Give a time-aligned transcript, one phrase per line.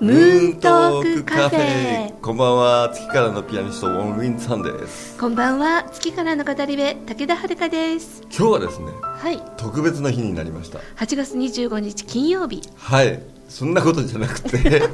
[0.00, 2.20] ムーントークカフェ。
[2.20, 2.88] こんばんは。
[2.94, 5.18] 月からのピアニストウォン・ウィンさんです。
[5.18, 5.90] こんばんは。
[5.90, 8.22] 月からの語り部武田遥です。
[8.30, 9.42] 今日はですねはい。
[9.56, 10.78] 特別な日になりました。
[10.78, 12.62] 8月25日金曜日。
[12.76, 13.20] はい。
[13.48, 14.84] そんなことじゃなくて。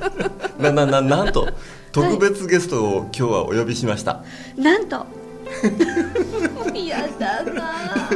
[0.58, 1.46] ななななんと
[1.92, 4.24] 特別ゲストを今日はお呼びしました、
[4.56, 5.04] なんと。
[6.74, 8.08] やだな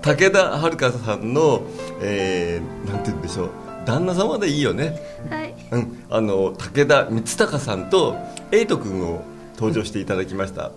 [0.00, 1.62] 武田遥さんの、
[2.00, 5.00] えー、なんて言うんでしょう旦那様でいいよね。
[5.30, 5.54] はい。
[5.72, 8.16] うん、あの武田光隆さんと
[8.52, 9.22] エイト君を
[9.56, 10.72] 登場していただきました、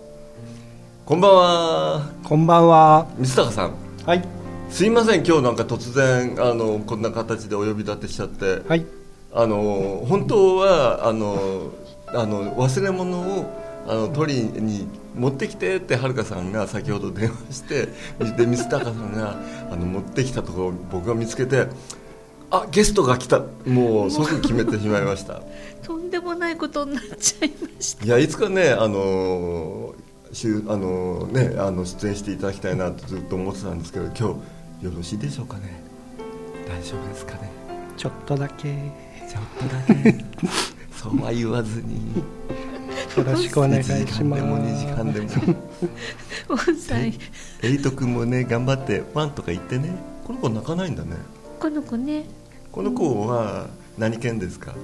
[1.04, 2.10] こんばんは。
[2.24, 3.06] こんばんは。
[3.16, 3.74] 光隆さん。
[4.06, 4.24] はい。
[4.70, 5.26] すいません。
[5.26, 8.84] 今日なんか突然あのこんな形でお呼び立てしちゃって、はい。
[9.32, 11.70] あの本当はあの
[12.06, 13.46] あの忘れ物を
[13.86, 14.86] あの取りに
[15.16, 19.36] 持ってきてってはるかさんが先ほど電話してで光隆さんが
[19.70, 21.66] あの持ってきたところを僕が見つけて
[22.50, 23.42] あゲストが来た。
[23.66, 25.42] もう即決めてしまいました。
[25.82, 28.04] とんでもないことになっちゃいました。
[28.04, 29.94] いやいつかねあの
[30.32, 35.82] しゅあのねあの出演していただきたいなとずっと思ってたんですけど今日よろしいでしょうかね。
[36.66, 37.50] 大丈夫ですかね。
[37.96, 38.74] ちょっとだけ。
[39.28, 40.24] ちょっとだけ。
[40.96, 42.22] そうは言わずに。
[43.16, 44.42] よろしくお願い1時します。
[44.42, 45.26] 間でも2時間でも。
[46.48, 47.12] もうさエ
[47.62, 49.96] イト君もね頑張ってワンとか言ってね。
[50.24, 51.16] この子泣かないんだね。
[51.58, 52.26] この子ね
[52.72, 54.74] この子は何犬ですか？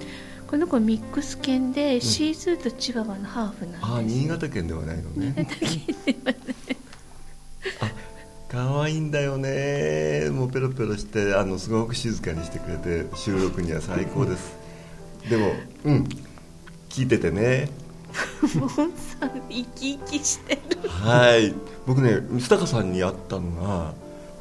[0.48, 5.34] この子ミックス犬で、シーズーとチワワのハーフなんですああ新潟県ではないのね。
[5.36, 6.38] 新潟県ではね
[7.80, 7.90] あ
[8.48, 10.30] 可愛いんだよね。
[10.30, 14.56] もうペロペロしてあのすごく静かにしてくれて収録には最高です。
[15.28, 15.52] でも
[15.84, 16.08] うん。
[16.88, 17.68] 聞いててね。
[18.54, 20.88] もうさ生き生きしてる。
[20.88, 21.52] はい。
[21.86, 23.92] 僕ね光高さんに会ったのが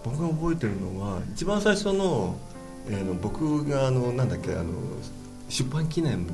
[0.04, 2.36] 僕が覚えてるのは一番最初の,、
[2.88, 4.66] えーの僕があのなんだっけあの
[5.50, 6.34] 出版記念で。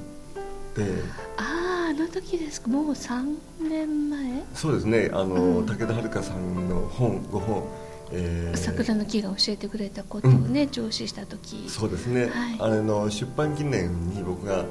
[1.37, 2.67] あああの時ですか。
[2.69, 4.43] もう3年前？
[4.53, 5.09] そうですね。
[5.11, 5.65] あの、うん。
[5.65, 7.63] 武田遥さんの本5本、
[8.11, 8.57] えー。
[8.57, 11.65] 桜の木が教えてくれたことをね、上司した時。
[11.67, 12.57] そうですね、はい。
[12.59, 14.61] あれの出版記念に僕があ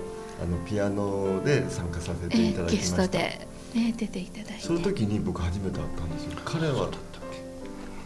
[0.47, 4.61] のピアノで参加させていただきゲスました、トで、ね、出ていただいて。
[4.61, 6.31] その時に僕初めて会ったんですよ。
[6.45, 6.89] 彼は。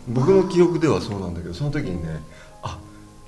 [0.08, 2.20] 僕の記憶ではそうなんだけどその時にね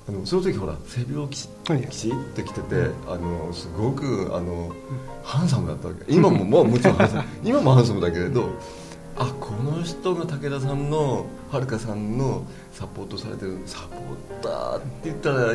[0.06, 1.88] ああのその時ほら背拍子はい。
[1.88, 4.70] きちってきてて、あのすごくあの、
[5.22, 6.04] ハンサムだったわけ。
[6.12, 7.24] 今も もうもちろんハンサム。
[7.42, 8.50] 今もハンサムだけれど
[9.16, 15.54] あこの人が武田さんのはるかさんのサポートされてるサポーターって言ったら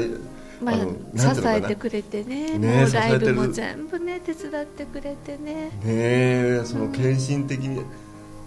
[0.62, 0.76] まあ、
[1.18, 2.58] 支えてくれてね。
[2.58, 5.54] ねもうライブも全部ね手伝ってくれてね。
[5.54, 7.86] ねえその献身的にって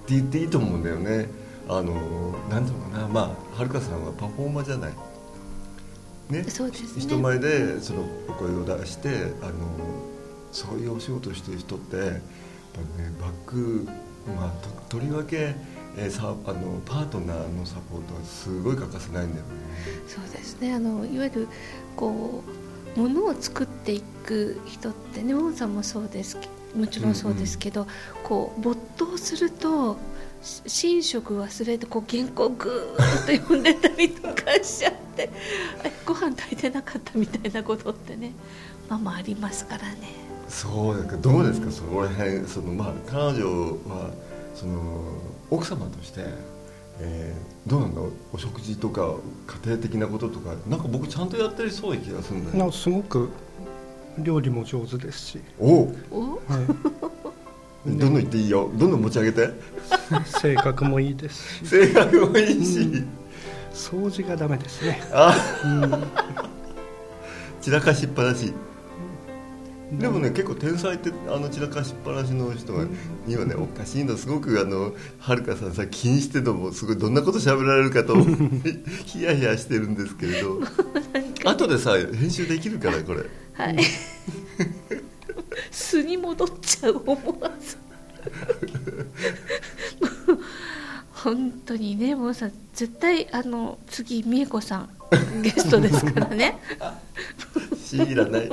[0.09, 1.29] 言っていいと思うんだよね。
[1.69, 1.95] あの
[2.51, 3.09] なんていうのかな。
[3.09, 4.93] まあはるかさんはパフォーマーじゃない
[6.33, 6.43] ね。
[6.97, 7.01] ね。
[7.01, 9.09] 人前でそのお声を出して
[9.43, 9.53] あの
[10.51, 12.21] そういうお仕事をしてる人ってやっぱね
[13.21, 13.87] バック
[14.27, 15.55] まあととりわけ
[15.97, 19.51] えーさあのパートナーのサポートはすごい欠かせないんだよね。
[20.09, 20.75] そうですね。
[20.75, 21.49] あのいわゆる
[21.97, 22.43] こ
[22.97, 26.49] うものを作っていく人ってねウォンさんもそうですけ
[26.79, 27.87] もちろんそうですけど、
[28.25, 29.99] こう没頭するとし
[30.65, 35.31] 寝食忘れてこう原稿ぐーっと読んでたりとかしちゃって
[35.85, 38.33] えご飯炊いてなかったみたいなことってね
[38.89, 39.99] まあまあありますからね。
[40.49, 41.71] そうだけどどうですか？
[41.71, 44.11] そこら辺そのまあ彼女は
[44.55, 45.03] その
[45.51, 46.25] 奥様として、
[47.01, 48.01] えーどうなんだ
[48.33, 49.15] お食事とか
[49.47, 53.29] 家庭的なこととかなんか僕ちゃんとやってるそうな気がするんだよなすごく
[54.19, 55.95] 料理も上手ですし、おう。
[56.11, 56.41] おはい、
[57.87, 58.71] どんどん言っていいよ。
[58.75, 59.51] どんどん持ち上げて。
[60.41, 61.65] 性格もいいです。
[61.65, 63.05] し、性格もいいし、
[63.73, 65.03] 掃除がダメですね。
[65.13, 65.35] あ。
[65.65, 65.91] うん。
[67.61, 68.53] 散らかしっぱなし。
[69.99, 72.87] でもね結構天才ってあの散らかしっぱなしの人が
[73.27, 78.15] にはねおかしいのすごくあのはるかさんさ気にしてるのもすごいどんなこと喋られるかと
[79.05, 80.61] ヒヤヒヤしてるんですけれど。
[81.45, 83.25] 後でさ編集できるからこれ。
[83.53, 83.77] はい、
[85.73, 87.77] 素に戻っちゃう思わず。
[91.11, 94.89] 本当にねもうさ絶対あの次美恵子さん
[95.43, 96.59] ゲストですからね。
[97.85, 98.51] 知らない。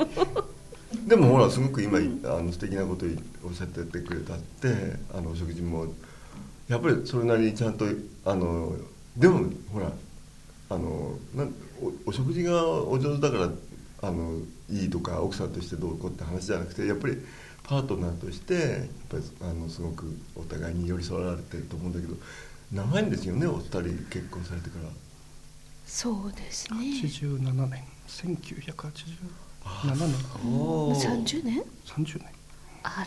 [1.06, 2.00] でもほらすごく今あ
[2.40, 3.06] の素敵なこと
[3.44, 5.86] おっしゃっててくれたってあのお食事も
[6.68, 7.86] やっぱりそれなりにちゃんと
[8.24, 8.74] あの
[9.16, 9.90] でもほら
[10.68, 11.54] あのなん
[12.06, 13.50] おお食事がお上手だから
[14.02, 14.38] あの
[14.70, 17.18] いいとか奥さんとしてどうこうって話じゃなくてやっぱり
[17.64, 18.62] パートナーとしてやっ
[19.08, 22.14] ぱりあのすごくお互いに寄り添われてると思うんだけど
[22.72, 24.88] 長いんですよねお二人結婚されてから。
[25.86, 26.78] そうですね。
[27.02, 27.84] 87年。
[28.06, 28.84] 1987
[29.64, 30.52] あ年。
[30.52, 31.24] おー。
[31.24, 32.28] 30年？30年。
[32.84, 33.04] あ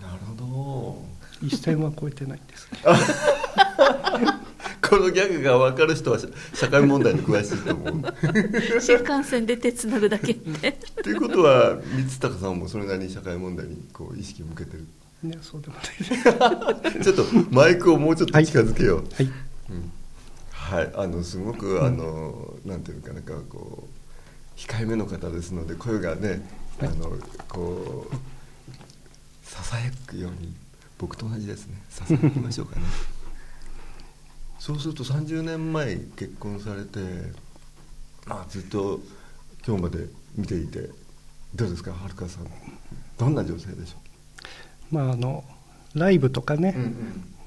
[0.00, 0.08] ら。
[0.08, 1.02] なるほ
[1.42, 1.46] ど。
[1.46, 2.90] 一線は超えてないんですけど
[4.82, 8.80] このギャグが分かる人は社社会問題に詳しいと思う。
[8.80, 10.68] 新幹線で手つなぐだけって。
[10.68, 14.86] っていうことは光高さんもそれなりに社会問題にこう意識を向けてる。
[15.22, 16.92] ねそうでもない。
[16.92, 19.04] ですちょっとマイクをもうちょっと近づけよう。
[19.14, 19.26] はい。
[19.70, 19.92] うん。
[20.52, 26.40] はい、あのすごくあの、なんていうかなんかこう控えめの方ですので声がね、
[26.80, 27.16] あの
[27.48, 28.14] こう
[29.44, 30.54] ささやくように
[30.98, 31.80] 僕と同じですね。
[31.88, 32.82] ささやきましょうかね
[34.66, 36.98] そうすると30年前結婚されて
[38.26, 38.98] まあずっと
[39.64, 40.90] 今日まで見ていて
[41.54, 42.46] どうですかはるかさん。
[43.16, 43.98] どんな女性でしょ
[44.90, 45.44] まああの
[45.94, 46.74] ライブとかね、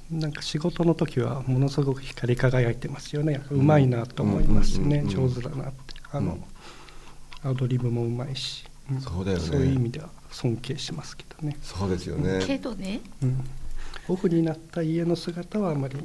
[0.10, 3.42] う、なんか仕事の時はものすごく光り輝いてますよね。
[3.51, 5.95] うまいなと思いますね、うんうんうんうん上手だなって。
[6.13, 6.38] あの、
[7.44, 8.63] アドリブもうまいし、
[8.95, 9.01] ん。
[9.01, 9.44] そうだよね。
[9.44, 13.01] そういう意味では尊敬しますけどね、そうですよねけどね。
[13.21, 13.44] うん、
[14.07, 15.98] オフになった家の姿はあまり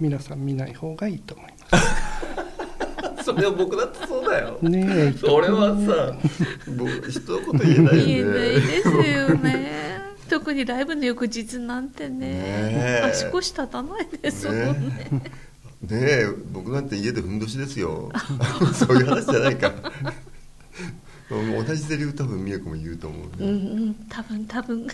[0.00, 1.78] 皆さん見ない方がいいと思いま
[3.24, 4.58] それは僕だってそうだよ。
[4.60, 5.12] すねえ。
[5.12, 6.16] それはさ
[6.76, 9.98] 僕一言言えないよね言えないですよね。
[10.30, 13.02] 特にライブの翌日なんてね。
[13.04, 15.08] 足腰立たないですもんね。
[15.10, 15.22] ね
[15.82, 18.10] ねえ僕なんて家でふんどしですよ。
[18.74, 19.72] そういう話じゃないか
[21.30, 23.50] 同じセリフ多分美恵子も言うと思うね、うんう
[23.90, 23.94] ん。
[24.08, 24.86] 多分多分。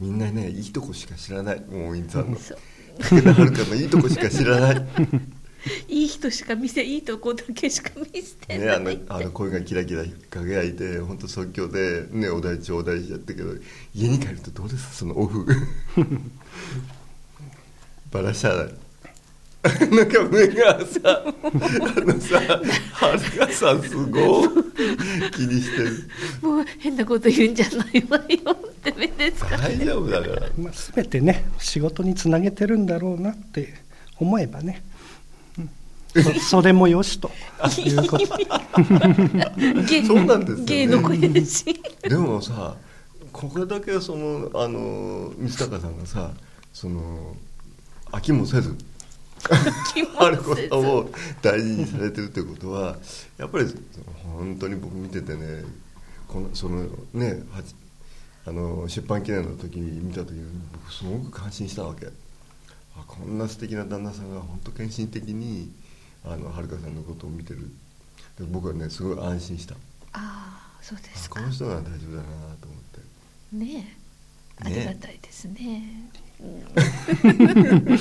[0.00, 1.60] みんなねいいとこしか知らない。
[1.70, 2.38] もうインさんの。
[2.38, 2.58] そう
[2.98, 4.86] 武田遥のいいとこしか知らない。
[5.88, 13.54] いい人しか見せいいとこだけしか見せてね、あのあの声がキラキラ輝いて本当即興で、ね、お題頂戴しちゃったけど
[13.94, 14.96] 家に帰るとどうです？
[14.96, 15.46] そのオフ。
[18.10, 18.74] バラしちゃない
[19.64, 22.38] なんか目がさあのさ
[22.92, 24.48] はるかさんすごい
[25.32, 26.10] 気にしてる。
[26.42, 30.48] もう変なこと言うんじゃないわよって目ですか大丈夫だから。
[30.58, 33.72] まあ、全てね仕事につなげてるんだろうなって
[34.20, 34.82] 思えばね、
[36.14, 37.30] うん、 そそれもよしと。
[37.78, 38.26] いうこと。
[39.88, 40.64] 芸そうなんですよね。
[40.66, 41.82] 芸の声ですし。
[42.02, 42.76] でもさ
[43.32, 46.32] これだけそのあの光高さんがさ
[46.74, 47.34] その
[48.12, 48.76] 飽きもせず
[50.18, 51.10] あることを
[51.42, 52.96] 大事にされてるってことは
[53.38, 53.66] やっぱり
[54.24, 55.64] 本当に僕見ててね
[56.28, 57.74] このそのねはち
[58.46, 62.08] あの出版記念の時に見た時に僕すごく感心したわけ。
[62.96, 65.72] あこんな素敵な旦那さんが本当献身的に
[66.24, 67.70] あのはるかさんのことを見てる。
[68.38, 69.74] で僕はねすごい安心した。
[70.12, 71.40] ああそうですか。
[71.40, 72.28] あこの人が大丈夫だな
[72.60, 73.00] と思って。
[73.56, 73.96] ね
[74.60, 74.64] え。
[74.66, 76.10] あねりがたいですね。
[76.40, 76.64] うん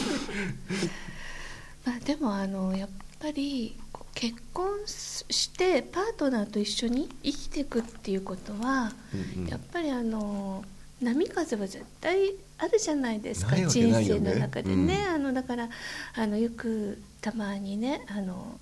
[1.86, 3.75] まあでもあのやっぱり
[4.13, 9.48] 結婚してパートナーと一緒に生きていくっていうことは、うんうん。
[9.48, 10.63] やっぱりあの
[11.02, 15.16] 波風は絶対あるじゃないですかないわけ人生の中でね、うん。
[15.16, 15.70] あのだから
[16.16, 18.60] あのよくたまにねあの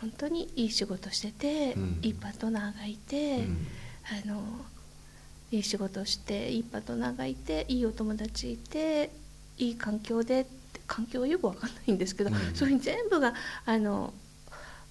[0.00, 1.98] 本当にいい仕事してて、うん。
[2.02, 3.66] いいパートナーがいて、うん。
[4.24, 4.42] あの
[5.50, 9.10] いい仕事をしていいパートナーがいていいお友達いて
[9.56, 12.36] いい環境でって環境はよくわかんないんですけど、うん。
[12.54, 14.12] そういうふうに全部があの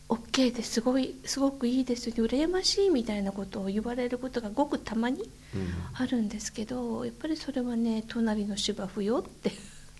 [0.09, 5.73] OK ですごいすごくいいです羨ましいみたいなことを言われることがごくたまにうん。
[5.93, 9.51] あるんですけどやっぱりそれはね隣の芝生よって。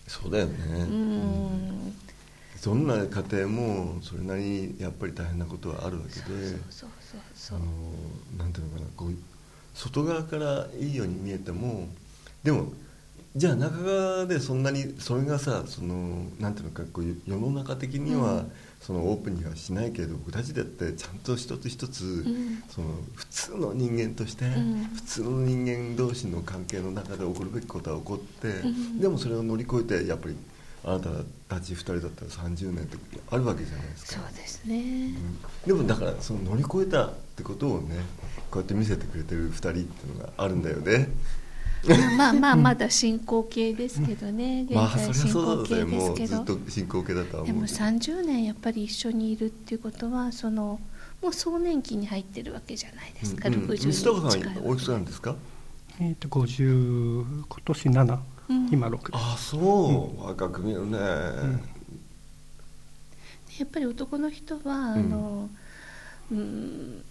[0.07, 1.93] そうだよね、うーん。
[2.63, 6.21] どんな家庭もそれなりにやっぱり大変なことはあるわけで。
[6.21, 7.59] そうそうそうそう。
[7.59, 9.13] あのなんていうのかなこう
[9.73, 11.87] 外側からいいように見えても
[12.43, 12.71] でも
[13.35, 18.51] じゃあ中側でそんなにそれがさそのなんていうのかこう世の中的には、うん。
[18.83, 22.61] そのオープンにはしないけれど僕たちだってちゃんと一つ一つ、ん。
[22.69, 24.83] その普通の人間として、ん。
[24.93, 28.99] 普通の人間同士の関係の中で起こるべきことは起こって、ん。
[28.99, 30.35] でもそれを乗り越えてやっぱり
[30.83, 31.09] あなた
[31.47, 32.97] たち2人だったら30年って
[33.29, 34.21] あるわけじゃないですか。
[34.21, 35.15] そうですね、
[35.65, 35.67] うん。
[35.67, 37.95] でもだからその乗り越えたってことをね
[38.51, 41.07] こうやって見せてくれてる2人っていうのがあるんだよね
[42.17, 44.65] まあまあまだ進行形ですけどね。
[44.69, 47.79] 現在進行形ですけど、ずっと進行形だとはでも思うけど。
[47.83, 50.79] 30年やっぱり一緒にいるっていうことはその
[51.21, 53.61] もう壮年期に入ってるわけじゃないですか、うんうん。
[53.65, 55.35] 60に水高さんおいくつなんですか
[55.99, 58.69] えーと50今年7うん。
[58.71, 61.05] 今6ですあそう、若く見るね、や
[63.65, 65.49] っぱり男の人は、あの
[66.31, 67.03] うん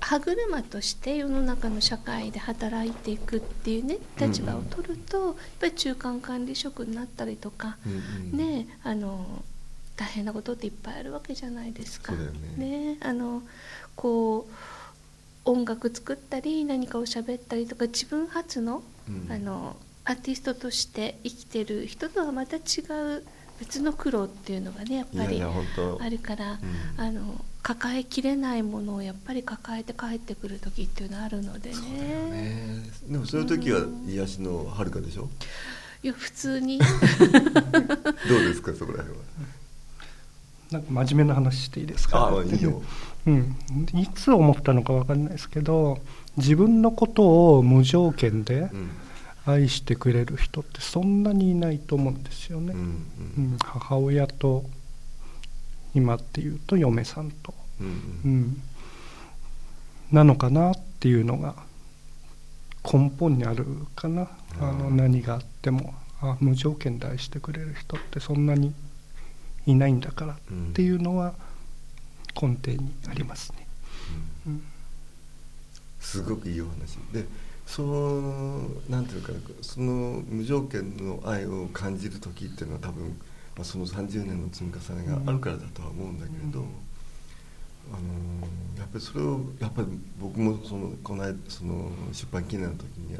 [0.00, 9.44] 歯車として世の中の社会で働いていくっていうね立場を取ると、やっぱり中間管理職になったりとか、うんうんねあの
[9.96, 12.12] 大変なことっていっぱいあるわけじゃないですか。
[12.12, 12.98] そうだよね。
[13.00, 13.42] あの
[13.96, 19.32] こう音楽作ったり何かを喋ったりとか自分発の,、うん。
[19.32, 22.60] あのアーティストとして生きてる人とはまた違
[23.16, 23.24] う
[23.58, 26.58] 別の苦労っていうのがねやっぱりあるから、うん。
[26.96, 31.76] あの抱えきれないものをやっぱり抱えて帰ってくる時っていうのはあるのでね。
[32.30, 32.90] ね。
[33.08, 35.28] でもそういう時は癒しのはるかでしょ？
[36.02, 36.78] いや普通に。
[36.80, 39.24] どうですかそこら辺は？
[40.70, 42.18] なんか真面目な話していいですか？
[42.18, 42.82] ああいいよ。
[43.26, 43.56] うん、
[43.94, 45.98] いつ思ったのか分かんないですけど
[46.38, 48.90] 自分のことを無条件でうん。
[49.46, 52.80] 愛してくれる人ってそんなにいないと思うんですよね、うん。
[52.80, 52.82] う
[53.54, 53.56] ん。
[53.62, 54.66] 母親と
[55.98, 57.90] 今っていうと嫁さんと、うんう
[58.24, 58.40] うん。
[58.40, 58.62] ん、
[60.10, 61.54] なのかなっていうのが
[62.90, 64.28] 根本にあるかな。
[64.60, 68.74] あの何があってもあ無条件で愛してくれる人ってそんなに
[69.66, 70.36] いないんだからっ
[70.72, 71.34] ていうのは
[72.40, 73.66] 根底にありますね。
[74.46, 74.62] うん。
[76.00, 76.96] すごくいいお話。
[77.12, 77.26] で
[77.66, 83.20] そのなんていうかなその無条件の愛を感じる時っていうのは多分、
[83.58, 86.66] まあ、その30年の積み重ねがあるからだとは思うんだけれど、うん
[87.90, 88.46] あの
[88.78, 89.88] やっぱりそれをやっぱり
[90.20, 93.16] 僕もそのこの間その出版記念の時に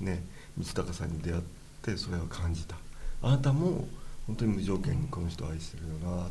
[0.00, 0.22] ね
[0.56, 1.42] 道高さんに出会っ
[1.82, 2.76] てそれを感じた。
[3.22, 3.86] あなたも
[4.26, 6.28] 本当に無条件にこの人を愛してるよ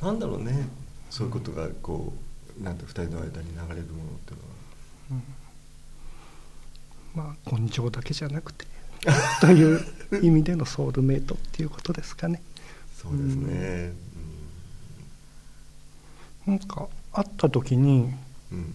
[0.00, 0.08] な。
[0.08, 0.68] なんだろうね。
[1.10, 2.12] そういうことがこ
[2.60, 3.74] うなんて二人の間に流れるものっ
[4.26, 4.38] ていう
[5.10, 5.22] のは。
[7.14, 8.66] まあ根性だけじゃなくて
[9.40, 9.80] という
[10.22, 12.42] 意味でのソウルメイトっていうことですかね。
[12.94, 13.92] そうですね。
[16.46, 18.10] なんか会った時に
[18.52, 18.58] うん。
[18.58, 18.74] うん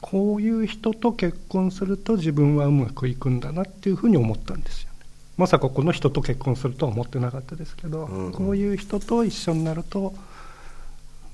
[0.00, 4.96] こういう人と結婚すると自分はうまくいくんだなっていうふうに思ったんですよね。
[5.36, 10.14] まさかこの人と結婚するとは思ってなかったですけど、うんうんこういう人と一緒になると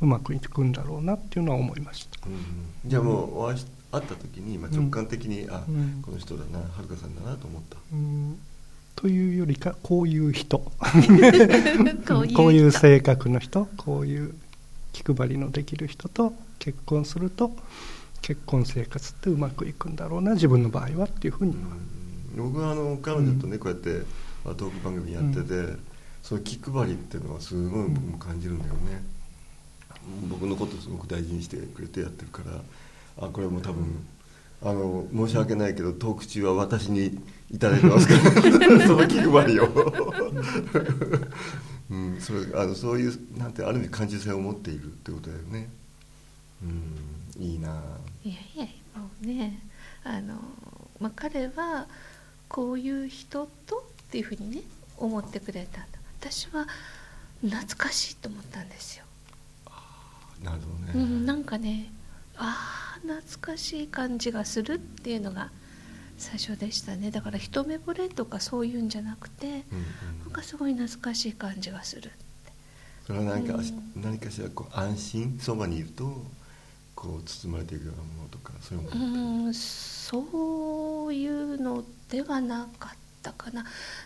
[0.00, 2.26] うまくいくんだろうなっていうのは思いました。
[2.26, 7.76] うんじゃあもうお会いし会った時に、まあ、直感的に、あうんこの人だなはるかさんだなと思った。
[7.92, 8.38] うん
[8.96, 10.58] というよりか こういう人。
[10.58, 10.72] こ
[12.34, 13.68] こういう人性格の人。
[13.76, 14.34] こういう
[14.92, 17.54] 気配りのできる人と結婚すると
[18.22, 21.54] 結婚生活ってうまくいくんだろうな自分の場合はっていうふうに
[22.34, 24.02] 僕はあの彼女とね、こうやって
[24.44, 25.76] まあトーク番組やってて、
[26.22, 29.02] その気配りっていうのはすごい僕も感じるんだよね。
[30.28, 34.06] 僕のことすごく大事にしてくれてやってるからあこれも多分
[34.62, 37.18] あの申し訳ないけどトーク中は私に
[37.50, 38.20] いただいてますから
[38.86, 39.66] その気配りを、
[41.90, 45.68] うん、それあのそういうなんてある意味感受性を持っているってことだよね。
[46.62, 47.82] うんいいな。
[48.24, 48.64] いやいや
[49.00, 49.60] もうね
[50.02, 50.40] あの、
[50.98, 51.86] まあ、彼は
[52.48, 54.62] こういう人とっていうふうにね
[54.96, 55.98] 思ってくれたんだ。
[56.18, 56.66] 私は
[57.42, 59.04] 懐かしいと思ったんですよ、
[60.42, 61.92] なるほどね、うん、なんかね
[62.36, 65.50] ああ懐かしい感じがするっていうのが
[66.18, 67.10] 最初でしたね。
[67.10, 69.62] だから一目惚れとかそういうんじゃなくてうんうん。
[70.24, 72.10] なんかすごい懐かしい感じがする
[73.06, 74.02] それは何か、うん。
[74.02, 76.24] 何かしらこう安心そばにいると
[76.94, 83.64] こう包まれていくようなものとかそういうもうのそういうのではなかったかな。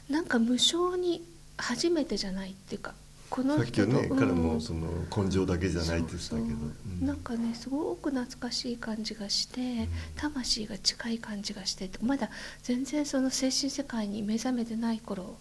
[0.09, 1.23] なんか無性に
[1.57, 2.95] 初めてじゃないっていうか
[3.31, 7.07] このさっきはね、うん彼もその根性だけじゃないって言ってたけど。
[7.07, 12.29] なんかねすごく懐かしい感じがして、魂が近い感じがしてまだ
[12.63, 15.37] 全然その精神世界に目覚めてない頃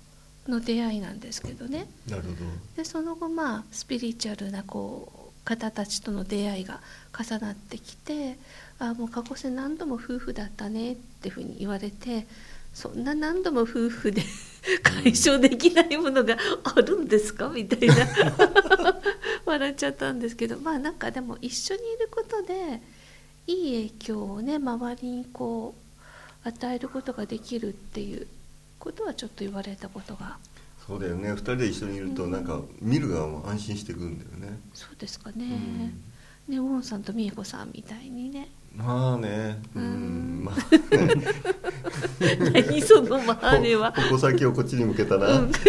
[0.47, 1.87] の出会いなんですけどね。
[2.07, 2.35] なるほど。
[2.77, 6.81] でその後まあスピリチュアルなこう方たちとの出会いが
[7.17, 8.37] 重なってきて
[8.77, 12.27] あもう過去世何度も夫婦だったねっていうふうに言われて
[12.73, 14.21] そんな何度も夫婦で
[14.83, 17.49] 解消できないものがあるんですか？
[17.49, 17.95] みたいな。
[19.45, 20.57] 笑っちゃったんですけど。
[20.59, 22.81] まあなんかでも一緒にいることで
[23.47, 25.73] いい影響をね周りにこ
[26.45, 28.27] う与えることができるっていう
[28.77, 30.37] ことはちょっと言われたことが。
[30.85, 31.31] そうだよね。
[31.31, 35.35] 二人で一緒にいるとなんか見る側も安心してくるんだよね、そうですかね。
[36.47, 36.53] うん。
[36.53, 38.49] ね、ウォンさんと美恵子さんみたいにね。
[38.75, 39.59] まあね。
[39.75, 40.41] ううん。
[40.41, 40.55] んまあ。
[40.95, 41.25] ね
[42.53, 43.91] 何そのまあねは。
[43.91, 45.51] 矛先をこっちに向けたな、うん。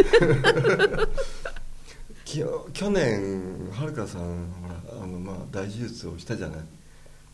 [2.24, 6.60] き去年はるかさんほらあの、まあ、大手術をしたじゃない。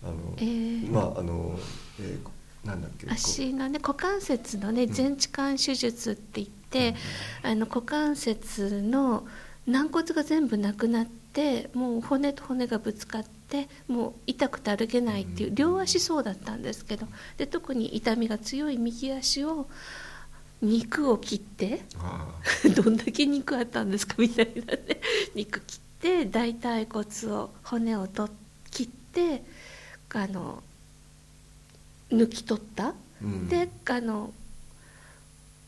[0.05, 0.91] あの、えー。
[0.91, 1.59] まああの、
[2.01, 2.29] えー
[2.67, 6.97] なんだっけ足のね股関節のね全置換手術って言って、
[7.43, 9.25] あの股関節の
[9.67, 11.26] 軟骨が全部なくなって
[11.75, 19.67] もう骨と骨がぶつかってもう痛くて歩けないっていう、両足そうだったんですけどで特に痛みが強い右足を
[20.63, 22.35] 肉を切ってあ
[22.75, 25.01] どんだけ肉あったんですかみたいなね。
[25.35, 28.31] 肉切って大腿骨を骨をと
[28.71, 29.45] 切って
[30.15, 30.63] あの
[32.11, 33.49] 抜き取った、うん。
[33.49, 34.33] であの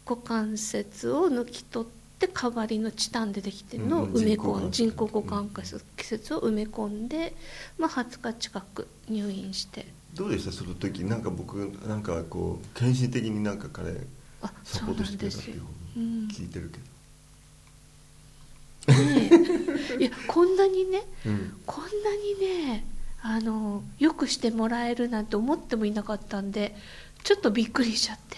[0.08, 5.50] 股関節を抜き取って代わりのチタンでできてるのをうん埋め込ん、人人工工股関
[5.98, 7.34] 節を埋め込んで、
[7.78, 9.86] まあ、20日近く入院して。
[10.14, 10.50] どうでした？
[10.50, 11.54] その時なんか僕
[11.86, 13.92] なんかこう献身的になんか彼
[14.42, 16.26] あサポートしてくれたっていうふううん。
[16.26, 16.72] に聞いてる
[18.86, 19.30] けね
[19.98, 20.02] え。
[20.02, 21.52] いやこんなにねど、うん。
[21.66, 22.84] こんなにね
[23.20, 26.74] あのよくしてもらえるなんて思ってもいなかったんで
[27.24, 28.36] ちょっとびっくりしちゃって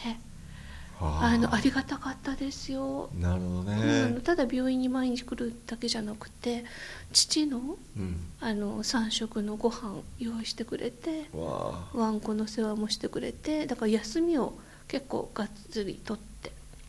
[1.03, 6.65] あのありがたかったですよ、なるほどうんただ病院に毎日来るだけじゃなくて
[7.13, 8.17] 父のうん。
[8.41, 11.97] あの3食のご飯用意してくれてわあ。
[11.97, 14.55] ワンコの世話もしてくれてだから休みを
[14.89, 16.31] 結構がっつりとって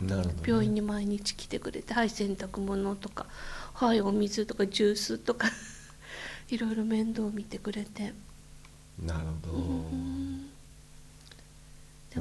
[0.01, 0.15] ね、
[0.45, 3.27] 病院に毎日来てくれてはい洗濯物とか
[3.73, 5.47] はいお水とかジュースとか
[6.49, 8.13] いろいろ面倒見てくれて、
[9.01, 10.49] なるほど、うん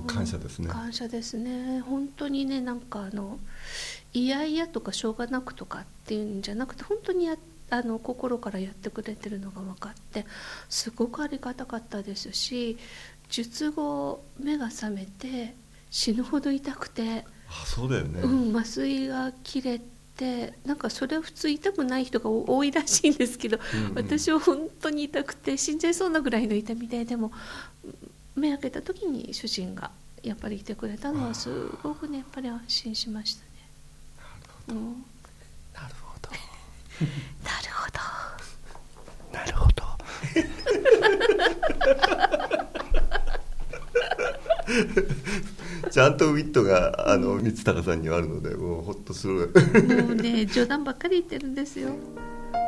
[0.07, 0.69] 感謝ですね。
[0.69, 1.81] 感謝ですね。
[1.81, 3.41] 本当にねなんかあの
[4.13, 7.37] いやいやとかしょうがなくとかっていうんじゃなくて本当にや
[7.71, 10.27] あの心からやってくれてるのが分かって
[10.69, 12.77] すごくありがたかったですし
[13.29, 15.55] 術後目が覚めて
[15.91, 17.25] 死ぬほど痛くて。
[17.49, 19.81] あそうだよね、うん、麻酔が切れ
[20.17, 23.95] てなんかそれは普通痛くない人が多いらしいんですけど、うんうん。
[23.95, 27.33] 私は本当に痛くて死んじゃいそうなぐらいの痛みででも
[28.37, 29.91] 目開けた時に主人が
[30.23, 31.49] やっぱりいてくれたのはす
[31.83, 33.49] ごくねやっぱり安心しましたね。
[34.69, 35.05] うん、
[35.75, 36.31] なるほど。
[37.45, 37.99] なるほど。
[39.33, 39.81] なるほど。
[45.91, 49.53] ちゃんとウィットがあの三高さんにはあるのでもうほっとする
[50.07, 51.91] もうね冗談ばっかり言ってるんですよ。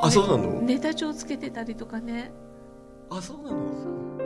[0.00, 2.32] あそうなの、ネタ帳つけてたりとかね。
[3.10, 4.21] あそうなの？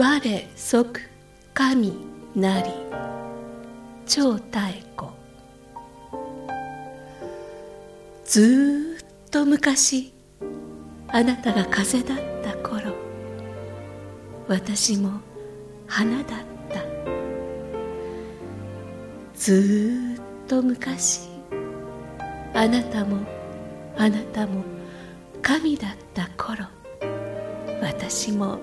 [0.00, 0.20] 我
[0.54, 1.00] 即
[1.52, 1.92] 神
[2.36, 2.70] なり。
[4.06, 4.58] 超太
[4.96, 5.10] 古
[8.24, 10.14] ずっと昔
[11.08, 12.94] あなたが風だった頃
[14.46, 15.20] 私も
[15.88, 16.24] 花だっ
[16.70, 16.80] た。
[19.34, 21.28] ずっと昔
[22.54, 23.18] あなたも
[23.96, 24.62] あなたも
[25.42, 26.64] 神だった頃
[27.82, 28.60] 私も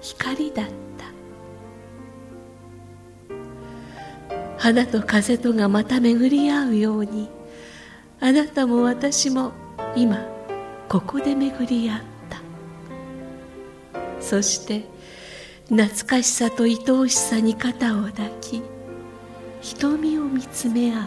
[0.00, 0.72] 光だった。
[4.58, 7.28] 花と風とがまた巡り合うように
[8.20, 9.52] あなたも私も
[9.94, 10.26] 今
[10.88, 12.40] ここで巡り合った。
[14.20, 14.86] そして
[15.68, 18.62] 懐かしさと愛おしさに肩を抱き
[19.60, 21.02] 瞳を見つめ合う。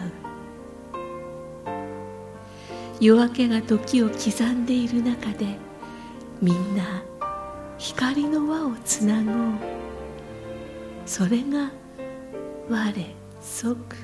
[3.00, 5.56] 夜明けが時を刻んでいる中で
[6.42, 7.02] みんな
[7.80, 9.34] 光の輪をつなごう。
[11.06, 11.70] それが
[12.68, 13.96] 我即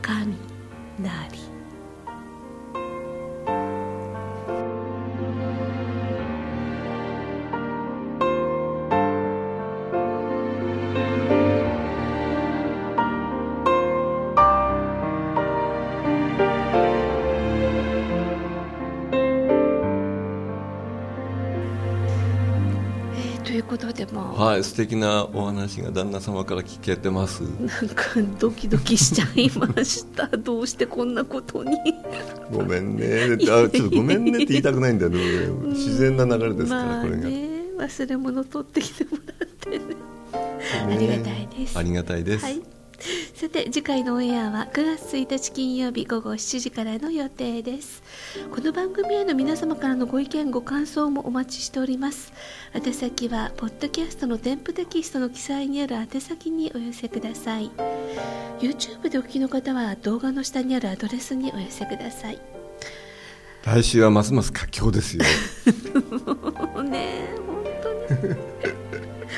[0.00, 0.34] 神
[0.98, 1.51] なり。
[24.32, 27.42] はい素敵なお話が旦那様から聞けてます。
[27.42, 28.04] なんか
[28.38, 30.26] ドキドキしちゃいました。
[30.38, 31.76] どうしてこんなことに。
[32.50, 33.34] ごめんね。
[33.34, 35.18] あちょっとごめんねって言いたくないんだよね。
[35.66, 39.78] 自然な流れですから、まあこれが、ね忘れ物取ってきてもらってね。
[39.78, 39.96] ね。
[40.86, 41.78] ありがたいです。
[41.78, 42.61] ありがたいです、はい
[43.42, 48.00] さて次回のオンエアは9月1日金曜日午後7時からの予定です。
[48.54, 52.32] この番組への皆様からのご意見ご感想もお待ちしております。
[52.72, 57.72] 宛先はポッドキャストの添付テキストの記載にある宛先にお寄せください。
[58.60, 62.38] YouTube でお聞きの方は動画の下にあるアドレスにお寄せください。
[63.64, 65.24] 来週はますます佳境ですよ。
[66.26, 68.36] も うね本当に。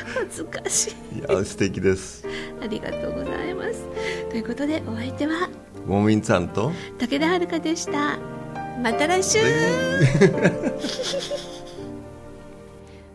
[0.15, 1.21] 恥ずかしい。
[1.21, 2.27] いや素敵です。
[2.63, 3.87] ありがとうございます
[4.35, 5.49] ということでお相手は
[5.87, 6.73] ウォンさんと？
[6.99, 8.19] 武田遥でした。
[8.83, 9.39] また来週。
[9.39, 9.43] ウ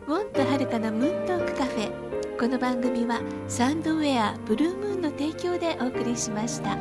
[0.08, 1.92] ォンとはるかのムーントークカフェ。
[2.40, 6.78] この番組はサンドウェアブルームーンの提供でお送りしました。